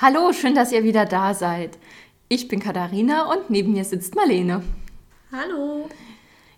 [0.00, 1.78] Hallo, schön, dass ihr wieder da seid.
[2.28, 4.64] Ich bin Katharina und neben mir sitzt Marlene.
[5.30, 5.88] Hallo.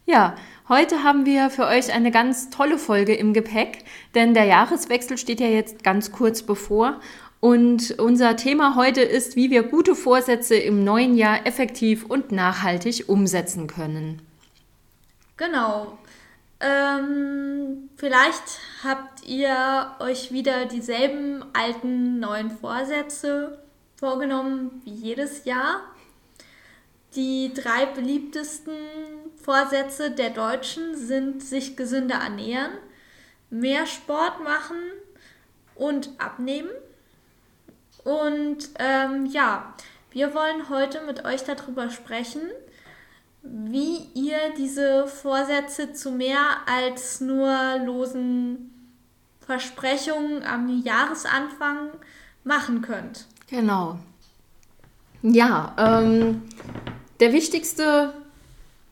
[0.06, 0.36] Ja,
[0.70, 5.40] heute haben wir für euch eine ganz tolle Folge im Gepäck, denn der Jahreswechsel steht
[5.40, 6.98] ja jetzt ganz kurz bevor
[7.38, 13.04] und unser Thema heute ist, wie wir gute Vorsätze im neuen Jahr effektiv und nachhaltig
[13.06, 14.22] umsetzen können.
[15.36, 15.98] Genau.
[16.58, 23.62] Ähm, vielleicht habt ihr euch wieder dieselben alten neuen Vorsätze
[23.96, 25.82] vorgenommen wie jedes Jahr.
[27.14, 28.74] Die drei beliebtesten
[29.42, 32.72] Vorsätze der Deutschen sind sich gesünder ernähren,
[33.50, 34.76] mehr Sport machen
[35.74, 36.70] und abnehmen.
[38.04, 39.74] Und ähm, ja,
[40.10, 42.42] wir wollen heute mit euch darüber sprechen,
[43.50, 48.72] wie ihr diese Vorsätze zu mehr als nur losen
[49.40, 51.90] Versprechungen am Jahresanfang
[52.44, 53.26] machen könnt.
[53.48, 53.98] Genau.
[55.22, 56.42] Ja, ähm,
[57.20, 58.12] der wichtigste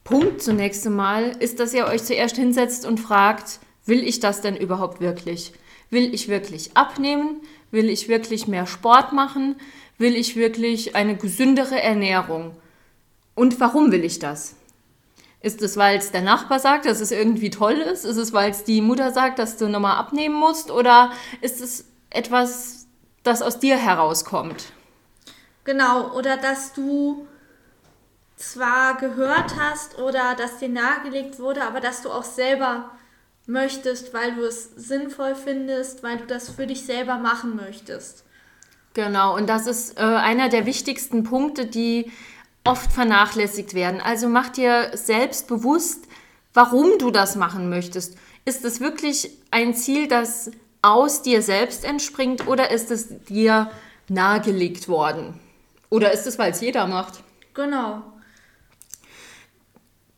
[0.05, 4.57] Punkt zunächst einmal ist, dass ihr euch zuerst hinsetzt und fragt, will ich das denn
[4.57, 5.53] überhaupt wirklich?
[5.91, 7.41] Will ich wirklich abnehmen?
[7.71, 9.57] Will ich wirklich mehr Sport machen?
[9.99, 12.57] Will ich wirklich eine gesündere Ernährung?
[13.35, 14.55] Und warum will ich das?
[15.41, 18.05] Ist es, weil es der Nachbar sagt, dass es irgendwie toll ist?
[18.05, 20.71] Ist es, weil es die Mutter sagt, dass du nochmal abnehmen musst?
[20.71, 22.87] Oder ist es etwas,
[23.23, 24.73] das aus dir herauskommt?
[25.65, 27.27] Genau, oder dass du
[28.37, 32.91] zwar gehört hast oder dass dir nahegelegt wurde, aber dass du auch selber
[33.47, 38.25] möchtest, weil du es sinnvoll findest, weil du das für dich selber machen möchtest.
[38.95, 42.13] Genau, und das ist äh, einer der wichtigsten Punkte, die
[42.65, 44.01] oft vernachlässigt werden.
[44.01, 46.05] Also mach dir selbst bewusst,
[46.55, 48.17] warum du das machen möchtest.
[48.45, 50.51] Ist es wirklich ein Ziel, das
[50.83, 53.71] aus dir selbst entspringt oder ist es dir
[54.09, 55.41] nahegelegt worden?
[55.91, 57.23] Oder ist es, weil es jeder macht?
[57.55, 58.03] Genau.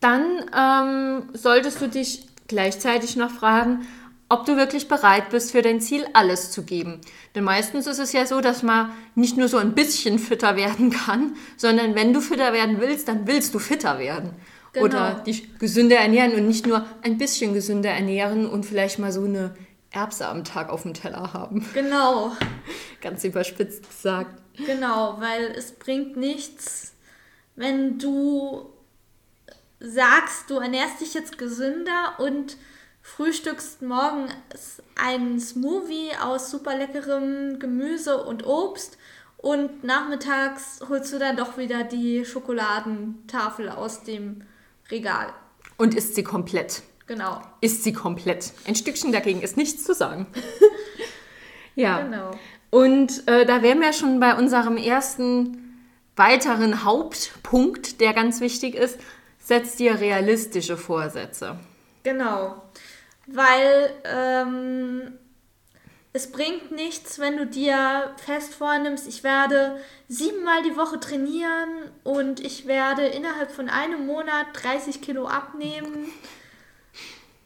[0.01, 3.87] Dann ähm, solltest du dich gleichzeitig noch fragen,
[4.29, 7.01] ob du wirklich bereit bist, für dein Ziel alles zu geben.
[7.35, 10.91] Denn meistens ist es ja so, dass man nicht nur so ein bisschen fitter werden
[10.91, 14.31] kann, sondern wenn du fitter werden willst, dann willst du fitter werden.
[14.73, 14.85] Genau.
[14.85, 19.25] Oder dich gesünder ernähren und nicht nur ein bisschen gesünder ernähren und vielleicht mal so
[19.25, 19.55] eine
[19.91, 21.65] Erbse am Tag auf dem Teller haben.
[21.73, 22.33] Genau.
[23.01, 24.43] Ganz überspitzt gesagt.
[24.67, 26.95] Genau, weil es bringt nichts,
[27.55, 28.71] wenn du
[29.81, 32.57] sagst, du ernährst dich jetzt gesünder und
[33.07, 38.99] frühstückst morgens einen Smoothie aus super leckerem Gemüse und Obst
[39.39, 44.43] und nachmittags holst du dann doch wieder die Schokoladentafel aus dem
[44.91, 45.29] Regal.
[45.79, 46.83] Und isst sie komplett.
[47.07, 47.41] Genau.
[47.61, 48.53] Isst sie komplett.
[48.67, 50.27] Ein Stückchen dagegen ist nichts zu sagen.
[51.77, 52.03] ja.
[52.03, 52.33] Genau.
[52.71, 55.81] Und äh, da wären wir schon bei unserem ersten
[56.17, 58.99] weiteren Hauptpunkt, der ganz wichtig ist.
[59.39, 61.59] Setz dir realistische Vorsätze.
[62.03, 62.63] Genau
[63.27, 65.19] weil ähm,
[66.13, 69.79] es bringt nichts, wenn du dir fest vornimmst, ich werde
[70.09, 76.09] siebenmal die Woche trainieren und ich werde innerhalb von einem Monat 30 Kilo abnehmen.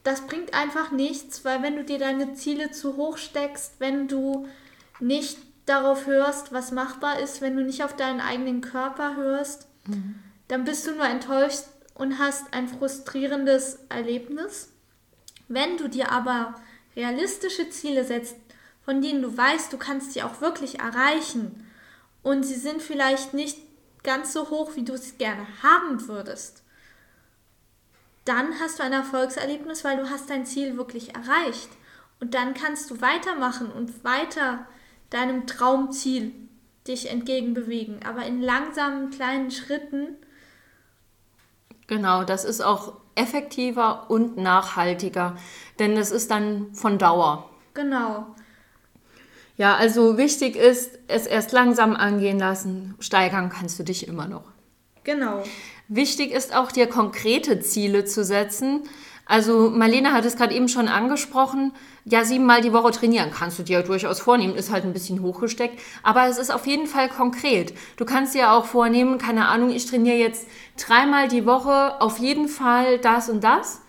[0.04, 4.46] Das bringt einfach nichts, weil wenn du dir deine Ziele zu hoch steckst, wenn du
[5.00, 10.14] nicht darauf hörst, was machbar ist, wenn du nicht auf deinen eigenen Körper hörst, mhm.
[10.48, 11.64] dann bist du nur enttäuscht
[11.94, 14.68] und hast ein frustrierendes Erlebnis.
[15.50, 16.54] Wenn du dir aber
[16.94, 18.36] realistische Ziele setzt,
[18.84, 21.66] von denen du weißt, du kannst sie auch wirklich erreichen
[22.22, 23.58] und sie sind vielleicht nicht
[24.04, 26.62] ganz so hoch, wie du es gerne haben würdest,
[28.24, 31.70] dann hast du ein Erfolgserlebnis, weil du hast dein Ziel wirklich erreicht.
[32.20, 34.68] Und dann kannst du weitermachen und weiter
[35.08, 36.32] deinem Traumziel
[36.86, 40.16] dich entgegenbewegen, aber in langsamen kleinen Schritten.
[41.90, 45.36] Genau, das ist auch effektiver und nachhaltiger,
[45.80, 47.50] denn es ist dann von Dauer.
[47.74, 48.26] Genau.
[49.56, 52.94] Ja, also wichtig ist, es erst langsam angehen lassen.
[53.00, 54.44] Steigern kannst du dich immer noch.
[55.02, 55.42] Genau.
[55.88, 58.84] Wichtig ist auch, dir konkrete Ziele zu setzen.
[59.30, 61.72] Also Marlene hat es gerade eben schon angesprochen.
[62.04, 64.56] Ja, siebenmal die Woche trainieren kannst du dir durchaus vornehmen.
[64.56, 65.78] Ist halt ein bisschen hochgesteckt.
[66.02, 67.72] Aber es ist auf jeden Fall konkret.
[67.96, 72.48] Du kannst dir auch vornehmen, keine Ahnung, ich trainiere jetzt dreimal die Woche auf jeden
[72.48, 73.82] Fall das und das.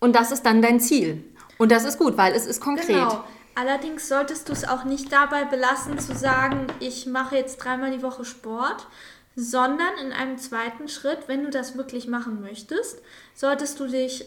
[0.00, 1.24] Und das ist dann dein Ziel.
[1.56, 2.88] Und das ist gut, weil es ist konkret.
[2.88, 3.24] Genau.
[3.54, 8.02] Allerdings solltest du es auch nicht dabei belassen zu sagen, ich mache jetzt dreimal die
[8.02, 8.86] Woche Sport,
[9.34, 13.00] sondern in einem zweiten Schritt, wenn du das wirklich machen möchtest,
[13.34, 14.26] solltest du dich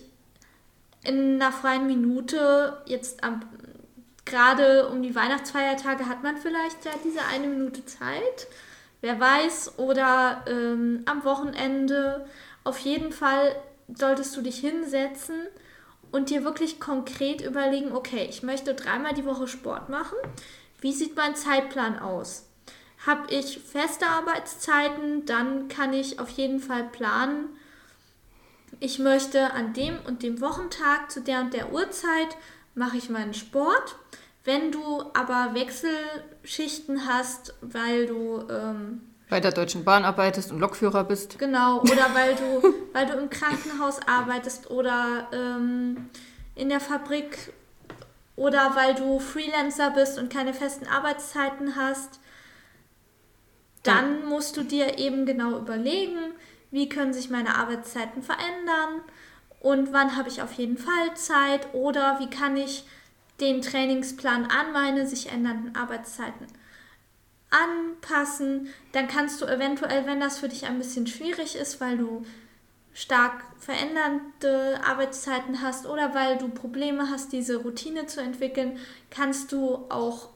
[1.08, 3.42] in einer freien Minute jetzt am,
[4.26, 8.48] gerade um die Weihnachtsfeiertage hat man vielleicht ja diese eine Minute Zeit.
[9.02, 12.28] Wer weiß, oder ähm, am Wochenende.
[12.64, 13.56] Auf jeden Fall
[13.96, 15.36] solltest du dich hinsetzen
[16.12, 20.18] und dir wirklich konkret überlegen, okay, ich möchte dreimal die Woche Sport machen.
[20.82, 22.46] Wie sieht mein Zeitplan aus?
[23.06, 27.50] Habe ich feste Arbeitszeiten, dann kann ich auf jeden Fall planen.
[28.80, 32.38] Ich möchte an dem und dem Wochentag zu der und der Uhrzeit
[32.76, 33.96] mache ich meinen Sport.
[34.44, 41.04] Wenn du aber Wechselschichten hast, weil du ähm, bei der Deutschen Bahn arbeitest und Lokführer
[41.04, 41.38] bist.
[41.38, 46.10] Genau, oder weil du, weil du im Krankenhaus arbeitest oder ähm,
[46.56, 47.52] in der Fabrik
[48.38, 52.20] oder weil du Freelancer bist und keine festen Arbeitszeiten hast,
[53.84, 56.34] dann musst du dir eben genau überlegen,
[56.72, 59.02] wie können sich meine Arbeitszeiten verändern
[59.60, 62.86] und wann habe ich auf jeden Fall Zeit oder wie kann ich
[63.40, 66.48] den Trainingsplan an meine sich ändernden Arbeitszeiten
[67.50, 68.68] anpassen.
[68.92, 72.26] Dann kannst du eventuell, wenn das für dich ein bisschen schwierig ist, weil du
[72.94, 78.80] stark verändernde Arbeitszeiten hast oder weil du Probleme hast, diese Routine zu entwickeln,
[79.12, 80.30] kannst du auch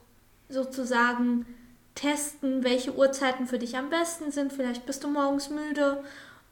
[0.48, 1.46] sozusagen
[1.96, 4.54] testen, welche Uhrzeiten für dich am besten sind.
[4.54, 6.04] Vielleicht bist du morgens müde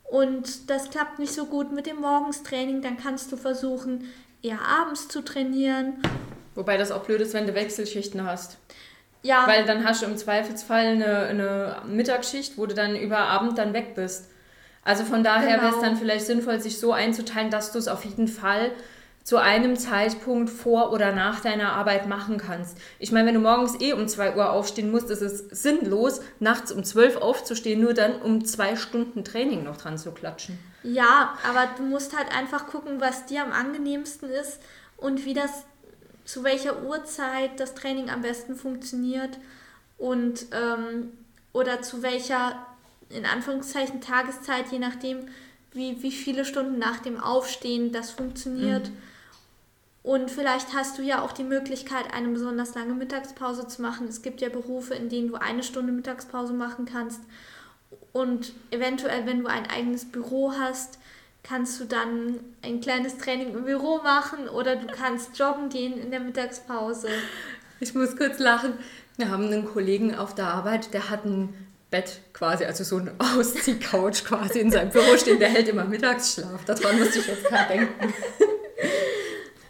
[0.04, 4.06] und das klappt nicht so gut mit dem Morgenstraining, dann kannst du versuchen,
[4.42, 6.02] eher abends zu trainieren.
[6.56, 8.58] Wobei das auch blöd ist, wenn du Wechselschichten hast.
[9.22, 9.46] Ja.
[9.48, 13.74] Weil dann hast du im Zweifelsfall eine, eine Mittagsschicht, wo du dann über Abend dann
[13.74, 14.30] weg bist.
[14.84, 15.64] Also von daher genau.
[15.64, 18.72] wäre es dann vielleicht sinnvoll, sich so einzuteilen, dass du es auf jeden Fall
[19.30, 22.80] zu einem Zeitpunkt vor oder nach deiner Arbeit machen kannst.
[22.98, 26.72] Ich meine, wenn du morgens eh um 2 Uhr aufstehen musst, ist es sinnlos, nachts
[26.72, 30.58] um 12 Uhr aufzustehen, nur dann um zwei Stunden Training noch dran zu klatschen.
[30.82, 34.62] Ja, aber du musst halt einfach gucken, was dir am angenehmsten ist
[34.98, 35.52] und wie das
[36.26, 39.38] zu welcher Uhrzeit das Training am besten funktioniert
[40.00, 41.12] und ähm,
[41.54, 42.66] oder zu welcher
[43.10, 45.28] in Anführungszeichen Tageszeit, je nachdem,
[45.72, 48.90] wie, wie viele Stunden nach dem Aufstehen das funktioniert.
[48.90, 48.98] Mhm.
[50.02, 54.08] Und vielleicht hast du ja auch die Möglichkeit, eine besonders lange Mittagspause zu machen.
[54.08, 57.22] Es gibt ja Berufe, in denen du eine Stunde Mittagspause machen kannst.
[58.14, 61.00] Und eventuell, wenn du ein eigenes Büro hast,
[61.44, 66.12] kannst du dann ein kleines Training im Büro machen oder du kannst joggen gehen in
[66.12, 67.10] der Mittagspause.
[67.80, 68.74] Ich muss kurz lachen.
[69.18, 71.54] Wir haben einen Kollegen auf der Arbeit, der hat ein
[71.92, 76.66] Bett quasi, also so eine Ausziehcouch quasi in seinem Büro stehen, der hält immer Mittagsschlaf.
[76.66, 78.14] Daran musste ich jetzt gerade denken.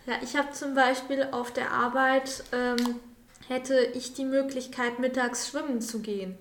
[0.09, 3.00] Ja, ich habe zum Beispiel auf der Arbeit, ähm,
[3.47, 6.35] hätte ich die Möglichkeit, mittags schwimmen zu gehen.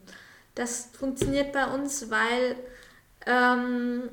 [0.55, 2.57] Das funktioniert bei uns, weil
[3.27, 4.09] ähm,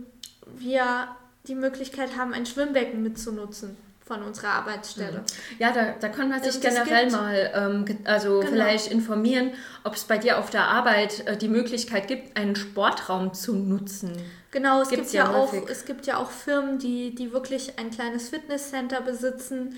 [0.57, 1.07] wir
[1.47, 5.19] die Möglichkeit haben, ein Schwimmbecken mitzunutzen von unserer Arbeitsstelle.
[5.19, 5.57] Mhm.
[5.57, 8.51] Ja, da, da kann man sich generell mal ähm, also genau.
[8.51, 9.51] vielleicht informieren,
[9.83, 14.13] ob es bei dir auf der Arbeit äh, die Möglichkeit gibt, einen Sportraum zu nutzen.
[14.51, 17.89] Genau, es gibt ja, ja auch es gibt ja auch Firmen, die, die wirklich ein
[17.89, 19.75] kleines Fitnesscenter besitzen.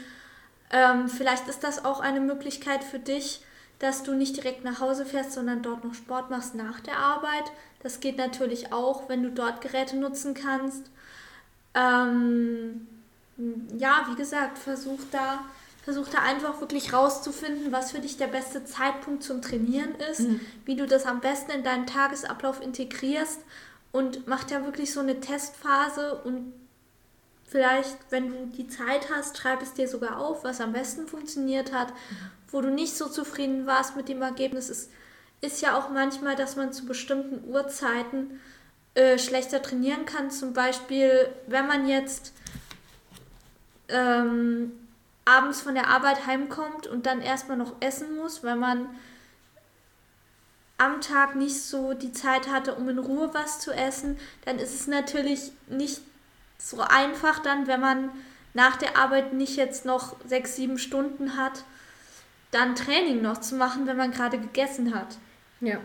[0.71, 3.41] Ähm, vielleicht ist das auch eine Möglichkeit für dich,
[3.79, 7.45] dass du nicht direkt nach Hause fährst, sondern dort noch Sport machst nach der Arbeit.
[7.81, 10.91] Das geht natürlich auch, wenn du dort Geräte nutzen kannst.
[11.74, 12.88] Ähm,
[13.78, 15.45] ja, wie gesagt, versuch da,
[15.84, 20.42] versuch da einfach wirklich rauszufinden, was für dich der beste Zeitpunkt zum Trainieren ist, mhm.
[20.66, 23.39] wie du das am besten in deinen Tagesablauf integrierst
[23.91, 26.53] und mach da wirklich so eine Testphase und
[27.46, 31.72] vielleicht, wenn du die Zeit hast, schreib es dir sogar auf, was am besten funktioniert
[31.72, 32.15] hat, mhm.
[32.50, 34.70] wo du nicht so zufrieden warst mit dem Ergebnis.
[34.70, 34.89] Es
[35.41, 38.39] ist ja auch manchmal, dass man zu bestimmten Uhrzeiten
[38.96, 40.32] äh, schlechter trainieren kann.
[40.32, 42.34] Zum Beispiel, wenn man jetzt
[43.89, 44.72] ähm,
[45.25, 48.88] abends von der Arbeit heimkommt und dann erstmal noch essen muss, weil man
[50.77, 54.74] am Tag nicht so die Zeit hatte, um in Ruhe was zu essen, dann ist
[54.74, 56.01] es natürlich nicht
[56.60, 58.12] so einfach dann, wenn man
[58.53, 61.63] nach der Arbeit nicht jetzt noch sechs, sieben Stunden hat,
[62.51, 65.17] dann Training noch zu machen, wenn man gerade gegessen hat.
[65.62, 65.79] Ja.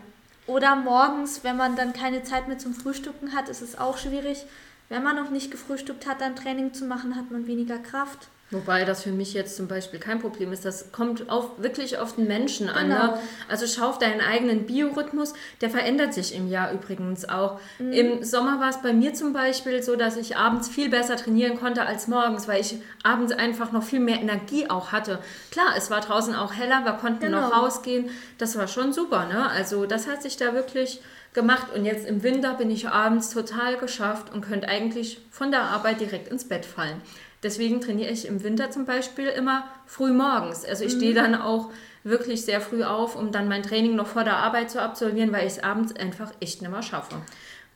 [0.47, 4.45] Oder morgens, wenn man dann keine Zeit mehr zum Frühstücken hat, ist es auch schwierig.
[4.93, 8.29] Wenn man noch nicht gefrühstückt hat, dann Training zu machen, hat man weniger Kraft.
[8.51, 10.67] Wobei das für mich jetzt zum Beispiel kein Problem ist.
[10.67, 12.79] Das kommt auf, wirklich auf den Menschen genau.
[12.79, 12.89] an.
[12.89, 13.01] Ne?
[13.01, 13.19] Genau.
[13.49, 15.33] Also schau auf deinen eigenen Biorhythmus.
[15.63, 17.59] Der verändert sich im Jahr übrigens auch.
[17.79, 17.93] Mhm.
[17.93, 21.59] Im Sommer war es bei mir zum Beispiel so, dass ich abends viel besser trainieren
[21.59, 25.21] konnte als morgens, weil ich abends einfach noch viel mehr Energie auch hatte.
[25.51, 27.49] Klar, es war draußen auch heller, wir konnten genau.
[27.49, 28.11] noch rausgehen.
[28.37, 29.25] Das war schon super.
[29.25, 29.49] Ne?
[29.49, 31.01] Also das hat sich da wirklich
[31.33, 31.69] gemacht.
[31.75, 36.01] Und jetzt im Winter bin ich abends total geschafft und könnte eigentlich von der Arbeit
[36.01, 37.01] direkt ins Bett fallen.
[37.43, 40.65] Deswegen trainiere ich im Winter zum Beispiel immer früh morgens.
[40.65, 41.71] Also ich stehe dann auch
[42.05, 45.47] wirklich sehr früh auf, um dann mein Training noch vor der Arbeit zu absolvieren, weil
[45.47, 47.17] ich es abends einfach echt nicht mehr schaffe.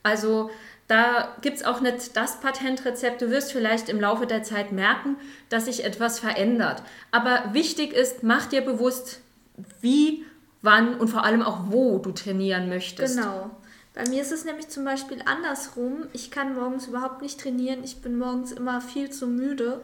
[0.03, 0.49] Also
[0.87, 3.21] da gibt es auch nicht das Patentrezept.
[3.21, 5.17] Du wirst vielleicht im Laufe der Zeit merken,
[5.49, 6.81] dass sich etwas verändert.
[7.11, 9.19] Aber wichtig ist, mach dir bewusst,
[9.81, 10.25] wie,
[10.67, 13.15] wann und vor allem auch wo du trainieren möchtest.
[13.15, 13.49] Genau.
[13.95, 16.05] Bei mir ist es nämlich zum Beispiel andersrum.
[16.13, 17.83] Ich kann morgens überhaupt nicht trainieren.
[17.83, 19.81] Ich bin morgens immer viel zu müde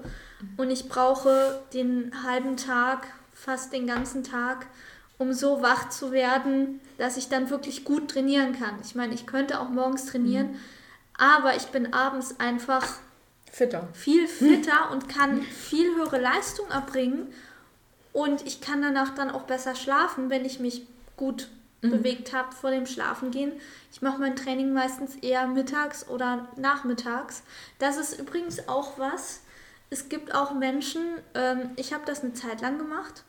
[0.58, 4.68] und ich brauche den halben Tag, fast den ganzen Tag,
[5.18, 8.76] um so wach zu werden, dass ich dann wirklich gut trainieren kann.
[8.84, 10.58] Ich meine, ich könnte auch morgens trainieren, mhm.
[11.18, 12.86] aber ich bin abends einfach
[13.52, 13.88] fitter.
[13.94, 17.34] viel fitter und kann viel höhere Leistung erbringen
[18.14, 21.50] und ich kann danach dann auch besser schlafen, wenn ich mich gut
[21.82, 21.90] mhm.
[21.92, 23.52] bewegt habe vor dem Schlafengehen.
[23.92, 27.44] Ich mache mein Training meistens eher mittags oder nachmittags.
[27.80, 29.42] Das ist übrigens auch was.
[29.90, 31.02] Es gibt auch Menschen,
[31.34, 33.24] ähm, ich habe das eine Zeit lang gemacht.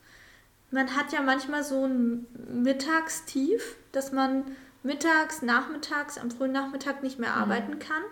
[0.71, 4.43] Man hat ja manchmal so ein Mittagstief, dass man
[4.83, 7.41] mittags, nachmittags, am frühen Nachmittag nicht mehr mhm.
[7.41, 8.03] arbeiten kann.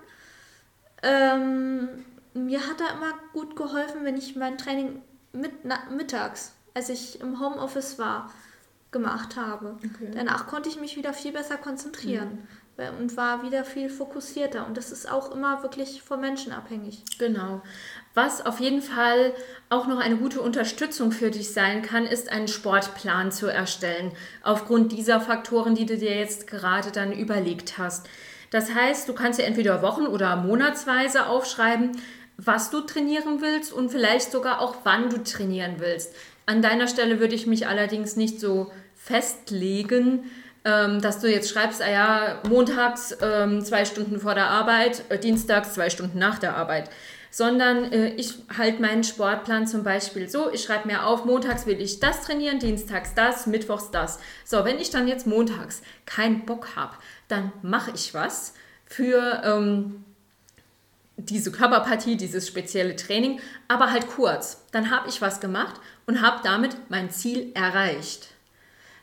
[1.04, 1.90] Ähm,
[2.34, 5.02] mir hat da immer gut geholfen, wenn ich mein Training
[5.34, 8.32] mit, na, mittags, als ich im Homeoffice war,
[8.92, 9.78] gemacht habe.
[9.80, 10.12] Okay.
[10.14, 13.00] Danach konnte ich mich wieder viel besser konzentrieren mhm.
[13.00, 14.66] und war wieder viel fokussierter.
[14.66, 17.04] Und das ist auch immer wirklich vom Menschen abhängig.
[17.18, 17.62] Genau.
[18.14, 19.34] Was auf jeden Fall
[19.70, 24.12] auch noch eine gute Unterstützung für dich sein kann, ist einen Sportplan zu erstellen,
[24.44, 28.08] aufgrund dieser Faktoren, die du dir jetzt gerade dann überlegt hast.
[28.52, 31.94] Das heißt, du kannst dir entweder wochen- oder monatsweise aufschreiben,
[32.38, 36.14] was du trainieren willst und vielleicht sogar auch wann du trainieren willst.
[36.46, 40.30] An deiner Stelle würde ich mich allerdings nicht so festlegen,
[40.66, 45.20] ähm, dass du jetzt schreibst, ah ja, montags ähm, zwei Stunden vor der Arbeit, äh,
[45.20, 46.90] dienstags zwei Stunden nach der Arbeit.
[47.32, 51.82] Sondern äh, ich halte meinen Sportplan zum Beispiel so, ich schreibe mir auf, montags will
[51.82, 54.20] ich das trainieren, dienstags das, mittwochs das.
[54.46, 56.94] So, wenn ich dann jetzt montags keinen Bock habe,
[57.28, 58.54] dann mache ich was
[58.86, 60.04] für ähm,
[61.18, 64.66] diese Körperpartie, dieses spezielle Training, aber halt kurz.
[64.72, 68.30] Dann habe ich was gemacht und habe damit mein Ziel erreicht.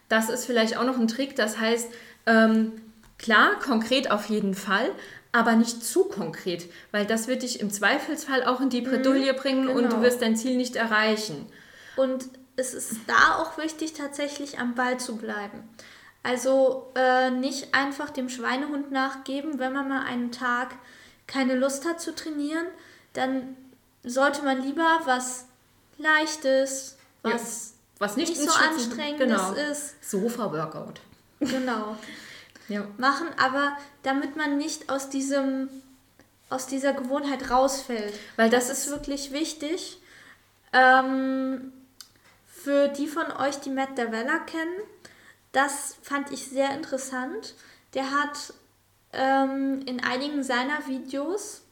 [0.09, 1.37] Das ist vielleicht auch noch ein Trick.
[1.37, 1.88] Das heißt,
[2.26, 2.73] ähm,
[3.19, 4.90] klar, konkret auf jeden Fall,
[5.33, 9.37] aber nicht zu konkret, weil das wird dich im Zweifelsfall auch in die Bredouille mhm,
[9.37, 9.78] bringen genau.
[9.78, 10.02] und du genau.
[10.02, 11.47] wirst dein Ziel nicht erreichen.
[11.97, 15.62] Und es ist da auch wichtig, tatsächlich am Ball zu bleiben.
[16.23, 20.75] Also äh, nicht einfach dem Schweinehund nachgeben, wenn man mal einen Tag
[21.26, 22.66] keine Lust hat zu trainieren,
[23.12, 23.57] dann
[24.02, 25.47] sollte man lieber was
[26.00, 29.52] Leichtes, was was nicht, nicht so anstrengend genau.
[29.52, 30.02] ist.
[30.02, 31.00] Sofa-Workout.
[31.40, 31.97] Genau.
[32.69, 32.87] ja.
[32.97, 35.69] Machen, aber damit man nicht aus diesem
[36.49, 38.12] aus dieser Gewohnheit rausfällt.
[38.37, 39.99] Weil das, das ist wirklich wichtig.
[40.73, 41.73] Ähm,
[42.49, 44.80] für die von euch, die Matt Davella kennen,
[45.52, 47.54] das fand ich sehr interessant.
[47.95, 48.52] Der hat
[49.12, 51.62] ähm, in einigen seiner Videos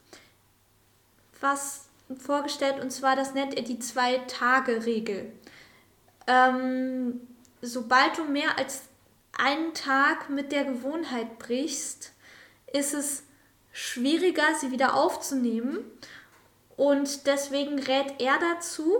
[1.41, 5.31] was vorgestellt und zwar das nennt er die Zwei-Tage-Regel
[6.29, 7.19] ähm,
[7.61, 8.83] sobald du mehr als
[9.35, 12.13] einen Tag mit der Gewohnheit brichst,
[12.71, 13.23] ist es
[13.71, 15.79] schwieriger, sie wieder aufzunehmen.
[16.77, 18.95] Und deswegen rät er dazu,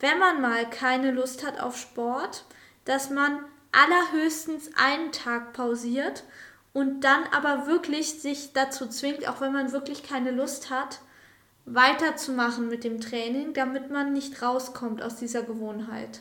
[0.00, 2.44] wenn man mal keine Lust hat auf Sport,
[2.84, 3.38] dass man
[3.72, 6.24] allerhöchstens einen Tag pausiert
[6.72, 11.00] und dann aber wirklich sich dazu zwingt, auch wenn man wirklich keine Lust hat,
[11.66, 16.20] weiterzumachen mit dem Training, damit man nicht rauskommt aus dieser Gewohnheit.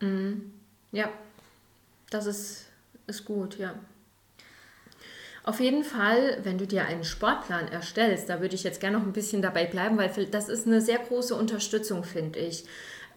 [0.00, 0.52] Mhm.
[0.90, 1.10] Ja,
[2.10, 2.64] das ist,
[3.06, 3.74] ist gut, ja.
[5.44, 9.06] Auf jeden Fall, wenn du dir einen Sportplan erstellst, da würde ich jetzt gerne noch
[9.06, 12.64] ein bisschen dabei bleiben, weil das ist eine sehr große Unterstützung, finde ich.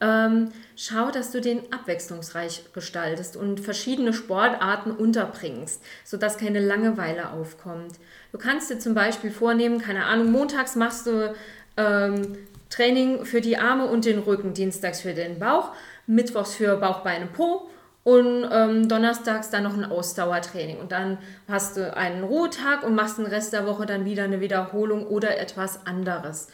[0.01, 7.95] Ähm, schau, dass du den abwechslungsreich gestaltest und verschiedene Sportarten unterbringst, sodass keine Langeweile aufkommt.
[8.31, 11.33] Du kannst dir zum Beispiel vornehmen, keine Ahnung, montags machst du
[11.79, 12.38] ähm,
[12.69, 15.71] Training für die Arme und den Rücken, dienstags für den Bauch
[16.09, 17.69] mittwochs für Bauch, Beine, Po
[18.03, 20.79] und ähm, donnerstags dann noch ein Ausdauertraining.
[20.79, 24.41] Und dann hast du einen Ruhetag und machst den Rest der Woche dann wieder eine
[24.41, 26.48] Wiederholung oder etwas anderes.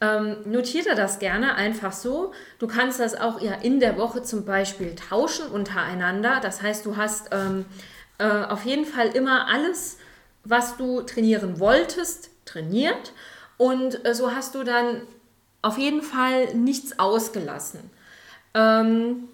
[0.00, 2.32] Ähm, notiere das gerne einfach so.
[2.58, 6.40] Du kannst das auch ja in der Woche zum Beispiel tauschen untereinander.
[6.42, 7.64] Das heißt, du hast ähm,
[8.18, 9.98] äh, auf jeden Fall immer alles,
[10.44, 13.12] was du trainieren wolltest, trainiert.
[13.58, 15.02] Und äh, so hast du dann
[15.62, 17.90] auf jeden Fall nichts ausgelassen.
[18.54, 19.28] Ähm,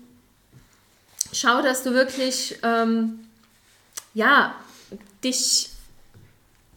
[1.33, 3.21] schau, dass du wirklich ähm,
[4.15, 4.55] ja,
[5.23, 5.71] dich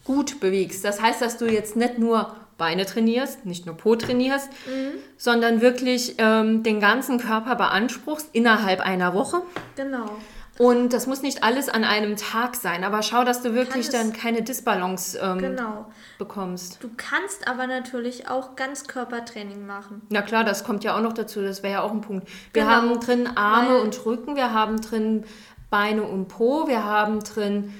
[0.04, 0.84] gut bewegst.
[0.84, 4.92] Das heißt, dass du jetzt nicht nur Beine trainierst, nicht nur Po trainierst, mhm.
[5.18, 9.42] sondern wirklich ähm, den ganzen Körper beanspruchst innerhalb einer Woche.
[9.76, 10.16] Genau.
[10.58, 14.12] Und das muss nicht alles an einem Tag sein, aber schau, dass du wirklich dann
[14.12, 15.86] keine Disbalance ähm, genau.
[16.18, 16.78] bekommst.
[16.82, 20.02] Du kannst aber natürlich auch Ganzkörpertraining machen.
[20.08, 22.26] Na klar, das kommt ja auch noch dazu, das wäre ja auch ein Punkt.
[22.54, 22.74] Wir genau.
[22.74, 25.24] haben drin Arme Weil und Rücken, wir haben drin
[25.68, 27.74] Beine und Po, wir haben drin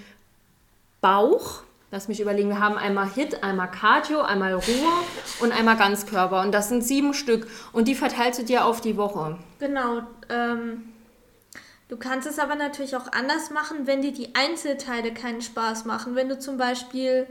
[1.01, 1.63] Bauch.
[1.93, 4.93] Lass mich überlegen, wir haben einmal Hit, einmal Cardio, einmal Ruhe
[5.41, 6.43] und einmal Ganzkörper.
[6.43, 7.47] Und das sind sieben Stück.
[7.73, 9.39] Und die verteilst du dir auf die Woche.
[9.61, 10.03] Genau.
[10.29, 10.93] Ähm
[11.89, 16.17] Du kannst es aber natürlich auch anders machen, wenn dir die Einzelteile keinen Spaß machen.
[16.17, 17.27] Wenn du zum Beispiel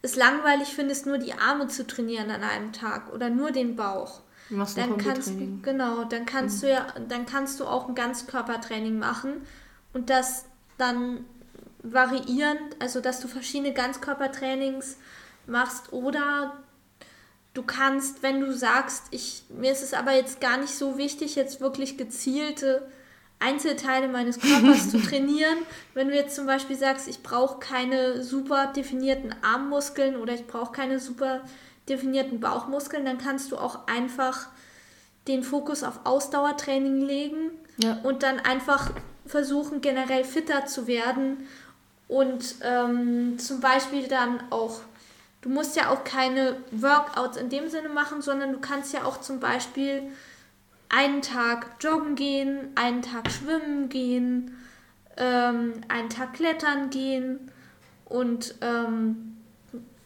[0.00, 4.20] es langweilig findest, nur die Arme zu trainieren an einem Tag oder nur den Bauch.
[4.50, 6.66] Machst dann kannst genau, dann kannst mhm.
[6.66, 9.46] du ja, dann kannst du auch ein Ganzkörpertraining machen
[9.92, 10.46] und das
[10.78, 11.26] dann
[11.82, 14.96] variierend, also dass du verschiedene Ganzkörpertrainings
[15.46, 16.56] machst oder
[17.52, 21.36] du kannst, wenn du sagst, ich mir ist es aber jetzt gar nicht so wichtig,
[21.36, 22.88] jetzt wirklich gezielte
[23.40, 25.58] Einzelteile meines Körpers zu trainieren.
[25.94, 30.72] Wenn du jetzt zum Beispiel sagst, ich brauche keine super definierten Armmuskeln oder ich brauche
[30.72, 31.42] keine super
[31.88, 34.48] definierten Bauchmuskeln, dann kannst du auch einfach
[35.26, 37.50] den Fokus auf Ausdauertraining legen
[37.82, 37.98] ja.
[38.02, 38.90] und dann einfach
[39.26, 41.46] versuchen, generell fitter zu werden
[42.08, 44.80] und ähm, zum Beispiel dann auch,
[45.42, 49.20] du musst ja auch keine Workouts in dem Sinne machen, sondern du kannst ja auch
[49.20, 50.02] zum Beispiel
[50.88, 54.56] einen Tag joggen gehen, einen Tag schwimmen gehen,
[55.16, 57.50] ähm, einen Tag klettern gehen
[58.04, 59.37] und ähm,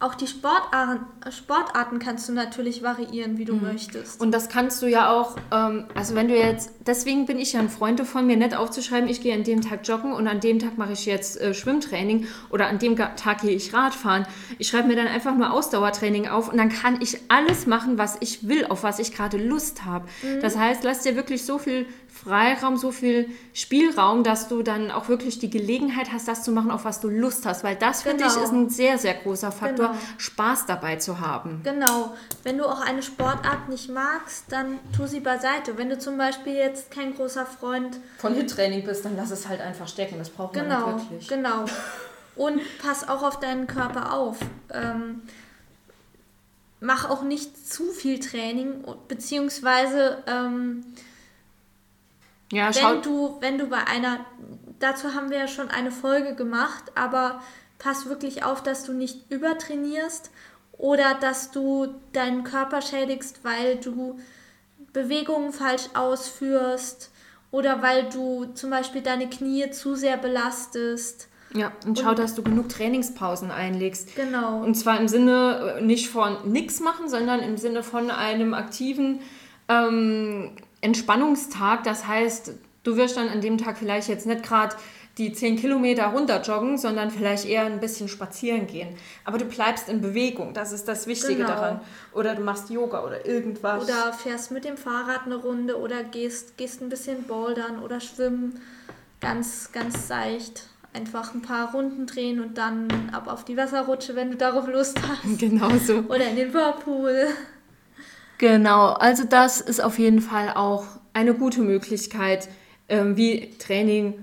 [0.03, 3.63] auch die Sportarten, Sportarten kannst du natürlich variieren, wie du mhm.
[3.63, 4.21] möchtest.
[4.21, 7.61] Und das kannst du ja auch, ähm, also wenn du jetzt, deswegen bin ich ja
[7.61, 10.59] ein Freund davon, mir nicht aufzuschreiben, ich gehe an dem Tag joggen und an dem
[10.59, 14.27] Tag mache ich jetzt äh, Schwimmtraining oder an dem Tag gehe ich Radfahren.
[14.59, 18.17] Ich schreibe mir dann einfach nur Ausdauertraining auf und dann kann ich alles machen, was
[18.21, 20.07] ich will, auf was ich gerade Lust habe.
[20.23, 20.41] Mhm.
[20.41, 25.09] Das heißt, lass dir wirklich so viel Freiraum, so viel Spielraum, dass du dann auch
[25.09, 27.65] wirklich die Gelegenheit hast, das zu machen, auf was du Lust hast.
[27.65, 28.17] Weil das, genau.
[28.17, 29.99] finde ich, ist ein sehr, sehr großer Faktor, genau.
[30.19, 31.63] Spaß dabei zu haben.
[31.65, 32.15] Genau.
[32.45, 35.77] Wenn du auch eine Sportart nicht magst, dann tu sie beiseite.
[35.79, 39.61] Wenn du zum Beispiel jetzt kein großer Freund von Hit-Training bist, dann lass es halt
[39.61, 40.17] einfach stecken.
[40.19, 41.29] Das braucht genau, man nicht wirklich.
[41.29, 41.65] Genau.
[42.37, 44.39] Und pass auch auf deinen Körper auf.
[44.73, 45.23] Ähm,
[46.81, 50.85] mach auch nicht zu viel Training, beziehungsweise ähm,
[52.53, 54.21] ja, wenn du, wenn du bei einer,
[54.79, 57.41] dazu haben wir ja schon eine Folge gemacht, aber
[57.79, 60.31] pass wirklich auf, dass du nicht übertrainierst
[60.73, 64.19] oder dass du deinen Körper schädigst, weil du
[64.93, 67.11] Bewegungen falsch ausführst
[67.51, 71.29] oder weil du zum Beispiel deine Knie zu sehr belastest.
[71.55, 74.15] Ja, und schau, und, dass du genug Trainingspausen einlegst.
[74.15, 74.63] Genau.
[74.63, 79.21] Und zwar im Sinne äh, nicht von nichts machen, sondern im Sinne von einem aktiven
[79.69, 81.85] ähm, Entspannungstag.
[81.85, 84.77] Das heißt, du wirst dann an dem Tag vielleicht jetzt nicht gerade
[85.19, 88.97] die 10 Kilometer runter joggen, sondern vielleicht eher ein bisschen spazieren gehen.
[89.25, 91.49] Aber du bleibst in Bewegung, das ist das Wichtige genau.
[91.49, 91.81] daran.
[92.15, 93.85] Oder du machst Yoga oder irgendwas.
[93.85, 98.61] Oder fährst mit dem Fahrrad eine Runde oder gehst, gehst ein bisschen bouldern oder schwimmen.
[99.21, 100.69] Ganz, ganz seicht.
[100.95, 104.99] Einfach ein paar Runden drehen und dann ab auf die Wasserrutsche, wenn du darauf Lust
[105.01, 105.39] hast.
[105.39, 105.99] Genau so.
[106.09, 107.29] Oder in den Whirlpool.
[108.43, 112.49] Genau, also das ist auf jeden Fall auch eine gute Möglichkeit,
[112.89, 114.15] ähm, wie Training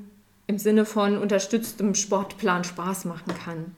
[0.46, 3.78] im Sinne von unterstütztem Sportplan Spaß machen kann.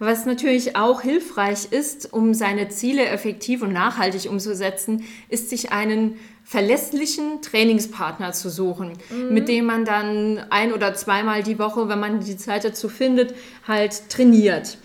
[0.00, 6.16] Was natürlich auch hilfreich ist, um seine Ziele effektiv und nachhaltig umzusetzen, ist sich einen
[6.42, 9.34] verlässlichen Trainingspartner zu suchen, mhm.
[9.34, 13.36] mit dem man dann ein oder zweimal die Woche, wenn man die Zeit dazu findet,
[13.68, 14.78] halt trainiert.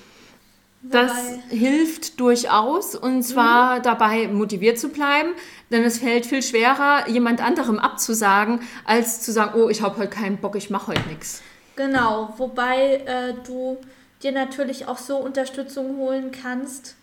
[0.83, 1.11] Das
[1.49, 3.83] hilft durchaus und zwar mhm.
[3.83, 5.33] dabei motiviert zu bleiben,
[5.69, 10.09] denn es fällt viel schwerer, jemand anderem abzusagen, als zu sagen, oh, ich habe heute
[10.09, 11.43] keinen Bock, ich mache heute nichts.
[11.75, 13.77] Genau, wobei äh, du
[14.23, 16.95] dir natürlich auch so Unterstützung holen kannst,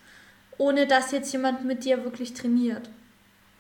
[0.57, 2.91] ohne dass jetzt jemand mit dir wirklich trainiert.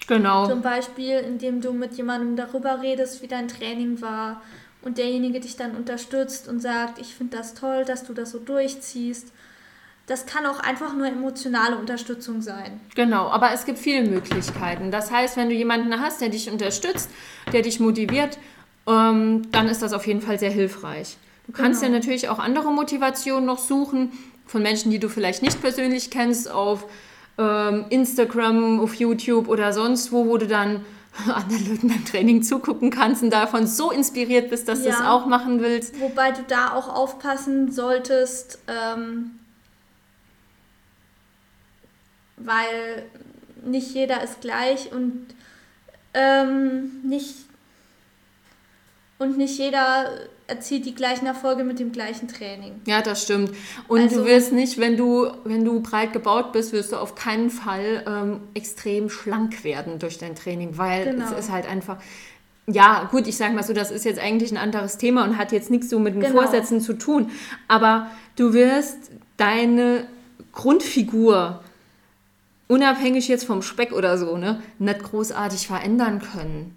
[0.09, 0.49] Genau.
[0.49, 4.43] Zum Beispiel, indem du mit jemandem darüber redest, wie dein Training war
[4.83, 8.39] und derjenige dich dann unterstützt und sagt, ich finde das toll, dass du das so
[8.39, 9.33] durchziehst
[10.09, 12.81] das kann auch einfach nur emotionale Unterstützung sein.
[12.95, 14.91] Genau, aber es gibt viele Möglichkeiten.
[14.91, 17.11] Das heißt, wenn du jemanden hast, der dich unterstützt,
[17.53, 18.39] der dich motiviert,
[18.87, 21.19] ähm, dann ist das auf jeden Fall sehr hilfreich.
[21.47, 21.93] Du kannst genau.
[21.93, 24.13] ja natürlich auch andere Motivationen noch suchen
[24.47, 26.87] von Menschen, die du vielleicht nicht persönlich kennst, auf
[27.37, 30.87] ähm, Instagram, auf YouTube oder sonst wo, wo du dann
[31.27, 35.01] anderen Leuten beim Training zugucken kannst und davon so inspiriert bist, dass ja, du es
[35.05, 36.01] auch machen willst.
[36.01, 39.38] Wobei du da auch aufpassen solltest, ähm,
[42.45, 43.05] weil
[43.65, 45.27] nicht jeder ist gleich und
[46.15, 47.35] ähm, nicht
[49.19, 50.11] und nicht jeder
[50.47, 52.81] erzielt die gleichen Erfolge mit dem gleichen Training.
[52.87, 53.51] Ja, das stimmt.
[53.89, 57.15] Und also, du wirst nicht, wenn du, wenn du breit gebaut bist, wirst du auf
[57.15, 61.27] keinen Fall ähm, extrem schlank werden durch dein Training, weil genau.
[61.27, 61.99] es ist halt einfach.
[62.67, 65.53] Ja, gut, ich sage mal so, das ist jetzt eigentlich ein anderes Thema und hat
[65.53, 66.43] jetzt nichts so mit den genau.
[66.43, 67.31] Vorsätzen zu tun.
[67.67, 68.99] Aber du wirst
[69.39, 70.07] deine
[70.53, 71.63] Grundfigur,
[72.69, 76.77] unabhängig jetzt vom Speck oder so, ne, nicht großartig verändern können.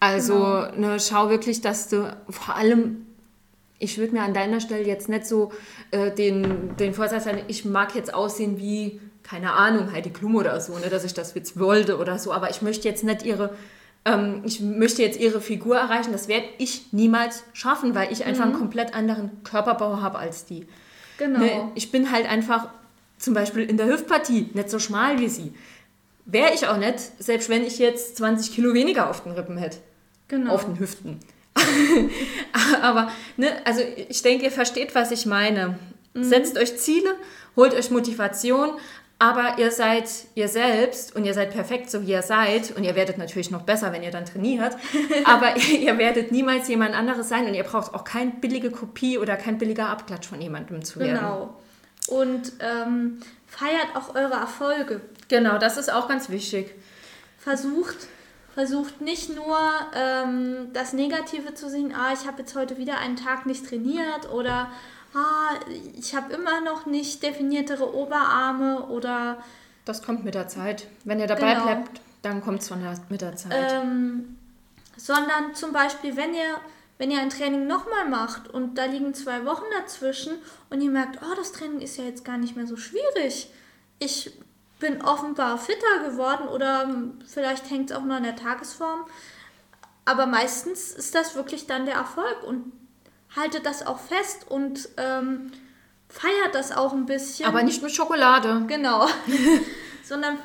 [0.00, 0.90] Also genau.
[0.92, 3.06] ne, schau wirklich, dass du vor allem,
[3.78, 5.52] ich würde mir an deiner Stelle jetzt nicht so
[5.92, 10.60] äh, den, den Vorsatz haben, ich mag jetzt aussehen wie, keine Ahnung, Heidi Klum oder
[10.60, 13.54] so, ne, dass ich das jetzt wollte oder so, aber ich möchte jetzt nicht ihre,
[14.04, 18.44] ähm, ich möchte jetzt ihre Figur erreichen, das werde ich niemals schaffen, weil ich einfach
[18.44, 18.50] mhm.
[18.50, 20.66] einen komplett anderen Körperbau habe als die.
[21.16, 21.38] Genau.
[21.38, 22.68] Ne, ich bin halt einfach
[23.24, 25.52] zum Beispiel in der Hüftpartie nicht so schmal wie sie.
[26.26, 29.78] Wäre ich auch nicht, selbst wenn ich jetzt 20 Kilo weniger auf den Rippen hätte.
[30.28, 30.52] Genau.
[30.54, 31.20] Auf den Hüften.
[32.82, 35.78] Aber, ne, also ich denke, ihr versteht, was ich meine.
[36.14, 36.24] Mhm.
[36.24, 37.10] Setzt euch Ziele,
[37.56, 38.72] holt euch Motivation,
[39.18, 42.76] aber ihr seid ihr selbst und ihr seid perfekt, so wie ihr seid.
[42.76, 44.76] Und ihr werdet natürlich noch besser, wenn ihr dann trainiert.
[45.24, 49.36] aber ihr werdet niemals jemand anderes sein und ihr braucht auch keine billige Kopie oder
[49.36, 51.16] kein billiger Abklatsch von jemandem zu werden.
[51.16, 51.56] Genau.
[52.08, 55.00] Und ähm, feiert auch eure Erfolge.
[55.28, 56.74] Genau, das ist auch ganz wichtig.
[57.38, 58.08] Versucht
[58.54, 59.58] versucht nicht nur
[59.94, 64.32] ähm, das Negative zu sehen, ah, ich habe jetzt heute wieder einen Tag nicht trainiert
[64.32, 64.70] oder
[65.12, 65.54] ah,
[65.98, 69.38] ich habe immer noch nicht definiertere Oberarme oder...
[69.84, 70.86] Das kommt mit der Zeit.
[71.04, 71.64] Wenn ihr dabei genau.
[71.64, 72.70] bleibt, dann kommt es
[73.08, 73.72] mit der Zeit.
[73.72, 74.38] Ähm,
[74.96, 76.60] sondern zum Beispiel, wenn ihr,
[76.98, 80.34] wenn ihr ein Training nochmal macht und da liegen zwei Wochen dazwischen
[80.70, 83.50] und ihr merkt, oh, das Training ist ja jetzt gar nicht mehr so schwierig.
[83.98, 84.32] Ich
[84.78, 86.88] bin offenbar fitter geworden oder
[87.26, 89.06] vielleicht hängt es auch nur an der Tagesform.
[90.04, 92.72] Aber meistens ist das wirklich dann der Erfolg und
[93.34, 95.50] haltet das auch fest und ähm,
[96.08, 97.46] feiert das auch ein bisschen.
[97.46, 98.64] Aber nicht mit Schokolade.
[98.68, 99.08] Genau.
[100.04, 100.38] Sondern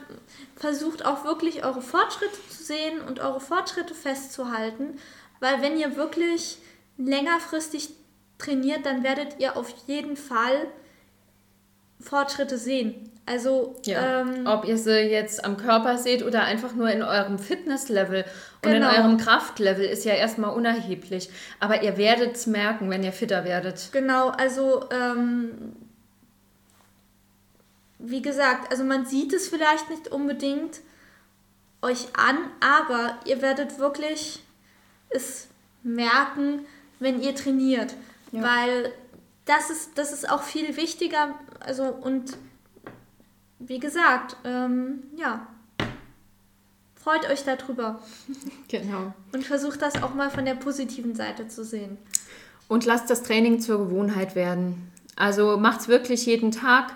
[0.56, 5.00] versucht auch wirklich eure Fortschritte zu sehen und eure Fortschritte festzuhalten.
[5.40, 6.58] Weil wenn ihr wirklich
[6.98, 7.90] längerfristig
[8.38, 10.68] trainiert, dann werdet ihr auf jeden Fall
[12.02, 13.12] Fortschritte sehen.
[13.26, 14.22] Also ja.
[14.22, 18.26] ähm, ob ihr sie jetzt am Körper seht oder einfach nur in eurem Fitnesslevel
[18.64, 18.90] und genau.
[18.90, 21.30] in eurem Kraftlevel ist ja erstmal unerheblich.
[21.60, 23.90] Aber ihr werdet es merken, wenn ihr fitter werdet.
[23.92, 25.74] Genau, also ähm,
[28.00, 30.80] wie gesagt, also man sieht es vielleicht nicht unbedingt
[31.84, 34.40] euch an, aber ihr werdet wirklich
[35.10, 35.48] es
[35.84, 36.66] merken,
[37.00, 37.96] wenn ihr trainiert.
[38.32, 38.44] Ja.
[38.44, 38.92] Weil
[39.46, 41.36] das ist, das ist auch viel wichtiger.
[41.60, 42.38] Also und
[43.60, 45.48] wie gesagt, ähm, ja,
[46.96, 48.00] freut euch darüber.
[48.68, 49.14] Genau.
[49.34, 51.98] Und versucht das auch mal von der positiven Seite zu sehen.
[52.68, 54.92] Und lasst das Training zur Gewohnheit werden.
[55.16, 56.96] Also macht es wirklich jeden Tag.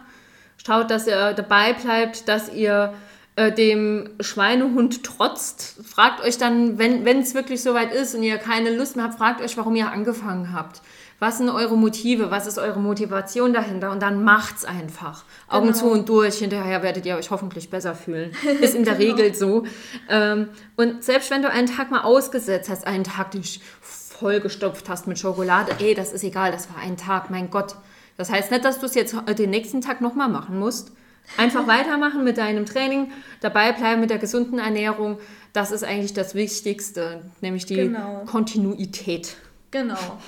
[0.63, 2.93] Schaut, dass ihr dabei bleibt, dass ihr
[3.35, 5.79] äh, dem Schweinehund trotzt.
[5.83, 9.41] Fragt euch dann, wenn es wirklich soweit ist und ihr keine Lust mehr habt, fragt
[9.41, 10.81] euch, warum ihr angefangen habt.
[11.19, 12.31] Was sind eure Motive?
[12.31, 13.91] Was ist eure Motivation dahinter?
[13.91, 15.23] Und dann macht's einfach.
[15.47, 15.77] Augen genau.
[15.77, 16.35] zu und durch.
[16.35, 18.35] Hinterher werdet ihr euch hoffentlich besser fühlen.
[18.61, 19.15] Ist in der genau.
[19.15, 19.63] Regel so.
[20.09, 25.07] Ähm, und selbst wenn du einen Tag mal ausgesetzt hast, einen Tag dich vollgestopft hast
[25.07, 27.75] mit Schokolade, ey, das ist egal, das war ein Tag, mein Gott.
[28.17, 30.91] Das heißt nicht, dass du es jetzt den nächsten Tag nochmal machen musst.
[31.37, 35.17] Einfach weitermachen mit deinem Training, dabei bleiben mit der gesunden Ernährung.
[35.51, 38.23] Das ist eigentlich das Wichtigste, nämlich die genau.
[38.25, 39.35] Kontinuität.
[39.71, 40.19] Genau.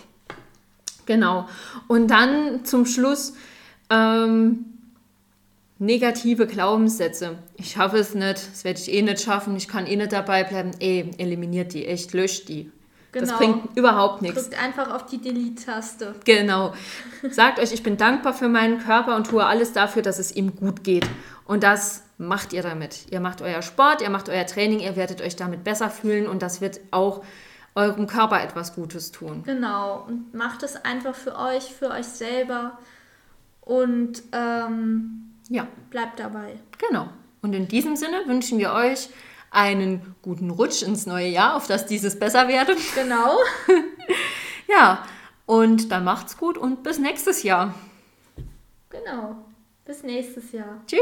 [1.06, 1.48] Genau.
[1.88, 3.34] Und dann zum Schluss
[3.90, 4.66] ähm,
[5.78, 7.38] negative Glaubenssätze.
[7.58, 10.44] Ich schaffe es nicht, das werde ich eh nicht schaffen, ich kann eh nicht dabei
[10.44, 10.72] bleiben.
[10.80, 12.72] Ey, eliminiert die, echt, löscht die.
[13.16, 13.28] Genau.
[13.28, 14.50] Das bringt überhaupt nichts.
[14.50, 16.16] Drückt einfach auf die Delete-Taste.
[16.26, 16.74] Genau.
[17.30, 20.54] Sagt euch, ich bin dankbar für meinen Körper und tue alles dafür, dass es ihm
[20.58, 21.08] gut geht.
[21.46, 23.06] Und das macht ihr damit.
[23.12, 26.42] Ihr macht euer Sport, ihr macht euer Training, ihr werdet euch damit besser fühlen und
[26.42, 27.24] das wird auch
[27.74, 29.44] eurem Körper etwas Gutes tun.
[29.46, 32.78] Genau, und macht es einfach für euch, für euch selber
[33.62, 35.68] und ähm, ja.
[35.90, 36.60] bleibt dabei.
[36.90, 37.08] Genau.
[37.42, 39.08] Und in diesem Sinne wünschen wir euch
[39.56, 42.76] einen guten Rutsch ins neue Jahr, auf dass dieses besser werde.
[42.94, 43.38] Genau.
[44.68, 45.06] ja,
[45.46, 47.74] und dann macht's gut und bis nächstes Jahr.
[48.90, 49.38] Genau.
[49.86, 50.82] Bis nächstes Jahr.
[50.88, 51.00] Tschüss.